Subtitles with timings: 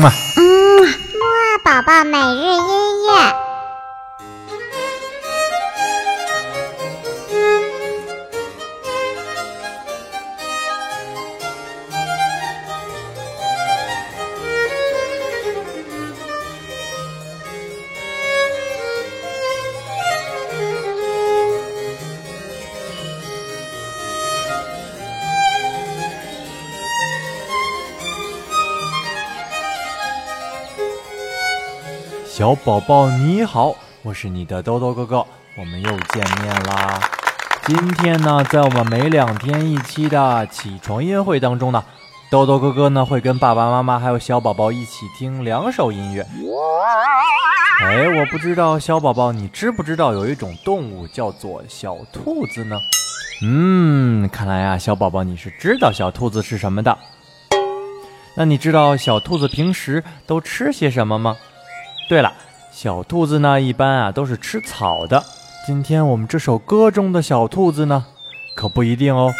[0.00, 0.42] 嗯啊，嗯，
[0.82, 2.79] 木二宝宝每日音
[32.30, 35.26] 小宝宝你好，我是你的豆豆哥哥，
[35.58, 37.00] 我们又见面啦。
[37.66, 41.82] 今天呢，在我们每两天一期的起床音乐会当中呢，
[42.30, 46.24] 豆豆哥哥呢会跟爸爸妈妈还有小宝宝一起听两首音乐。
[47.82, 52.78] 哎，我不知道小宝宝你知不知道有一种动物叫做小兔子呢？
[53.42, 56.96] 嗯，看来啊，小宝宝你是知道小兔子是什么的。
[58.36, 61.36] 那你知道小兔子平时都吃些什么吗？
[62.10, 62.32] 对了，
[62.72, 65.22] 小兔子呢，一般啊都是吃草的。
[65.64, 68.04] 今天我们这首歌中的小兔子呢，
[68.56, 69.32] 可不一定哦。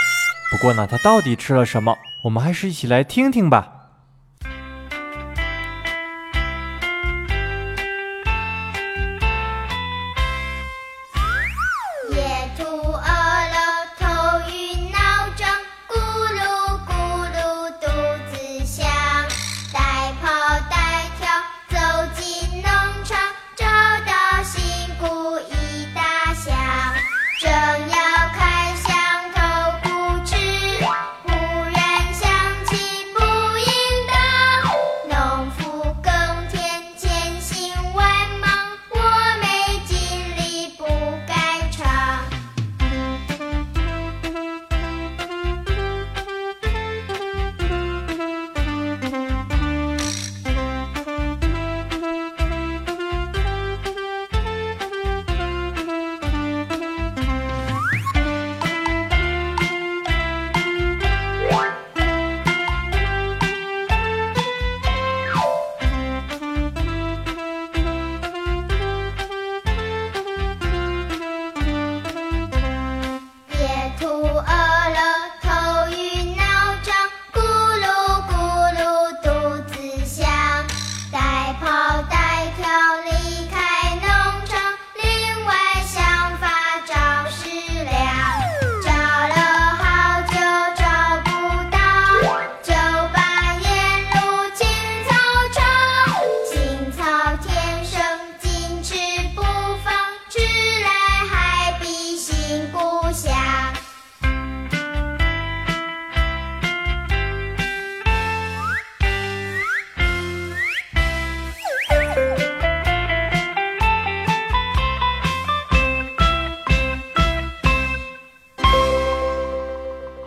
[0.53, 3.80] 不过呢，它到底吃了什么，我们还是一起来听听吧。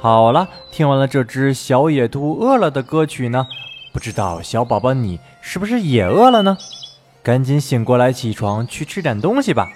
[0.03, 3.47] 好了，听完了这只小野兔饿了的歌曲呢，
[3.93, 6.57] 不知道小宝宝你是不是也饿了呢？
[7.23, 9.69] 赶紧醒过来，起床去吃点东西吧。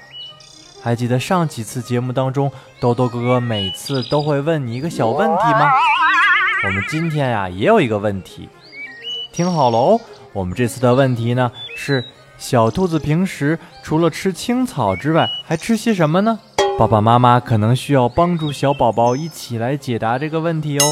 [0.84, 2.52] 还记得上几次节目当中，
[2.82, 5.72] 豆豆哥哥每次都会问你一个小问题吗？
[6.66, 8.50] 我们今天呀也有一个问题，
[9.32, 9.98] 听好了哦。
[10.34, 12.04] 我们这次的问题呢是：
[12.38, 16.38] 小兔子平时除了吃青草之外，还吃些什么呢？
[16.78, 20.84] 爸爸妈妈可能需要帮助小宝宝一起来解答这个问题哦，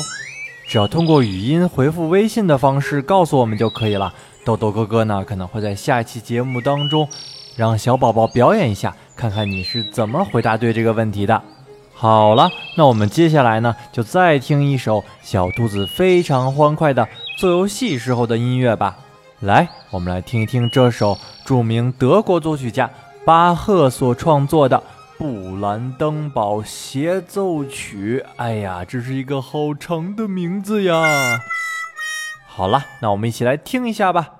[0.67, 4.11] 只要通过语音回复微信的方式告诉我们就可以了。
[4.43, 7.07] 豆豆哥哥呢可能会在下一期节目当中
[7.55, 11.39] 让小宝宝表演一下，看看你是怎么回答对这个问题的。
[11.93, 17.07] 好了，那我们接下来呢就再听一首小兔子非常欢快的
[17.37, 18.97] 做游戏时候的音乐吧。
[19.41, 22.89] 来，我们来听一听这首著名德国作曲家
[23.23, 24.81] 巴赫所创作的。
[25.17, 31.39] 布兰登堡协奏曲，哎呀，这是一个好长的名字呀！
[32.45, 34.34] 好了，那我们一起来听一下吧。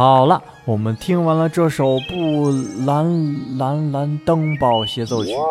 [0.00, 5.44] 好了，我们听完了这首《布兰兰兰登堡协奏曲》，啊，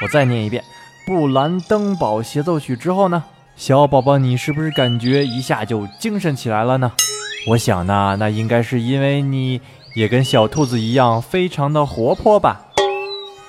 [0.00, 0.62] 我再念一遍
[1.06, 3.22] 《布兰登堡协奏曲》之后呢，
[3.54, 6.90] 小宝宝你是不是感觉一下就精神起来了呢？
[7.48, 9.60] 我想呢，那应该是因为你
[9.94, 12.62] 也跟小兔子一样，非常的活泼吧。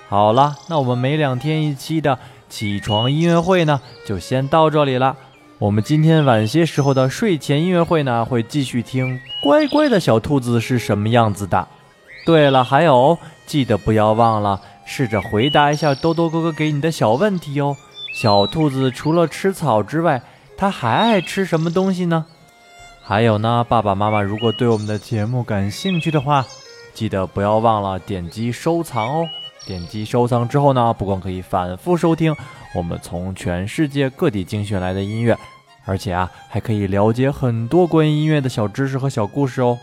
[0.10, 5.16] 好了，那我们每两天一期的起床音乐会呢，就先到这里了。
[5.60, 11.68] 我们今天晚些时候的睡前音乐会呢，会继续听乖乖的小兔子是什么样子的。
[12.28, 13.18] 对了，还有
[13.48, 17.76] 记得不要忘了试着回答一下多多哥哥给你的小问题哦。
[18.14, 20.22] 小兔子除了吃草之外，
[20.56, 22.28] 它还爱吃什么东西呢？
[23.02, 26.46] 还有呢，爸爸妈妈如果对我们的节目感兴趣的话，
[26.94, 29.28] 记得不要忘了点击收藏哦。
[29.66, 32.36] 点击收藏之后呢，不光可以反复收听。
[32.78, 35.36] 我们从全世界各地精选来的音乐，
[35.84, 39.80] 而且啊，还可以了解很多关于音乐的小知识和小故事哦。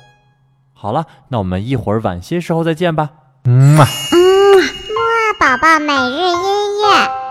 [0.72, 3.10] 好了，那我们一会儿晚些时候再见吧。
[3.46, 3.86] 嗯，木啊
[5.40, 7.23] 宝宝每日音乐。